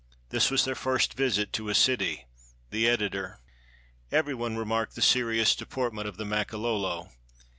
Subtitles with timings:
[0.29, 2.25] This was their first visit to a city.
[2.71, 3.39] The Editor.]
[4.11, 7.11] Every one remarked the serious deportment of the Makololo.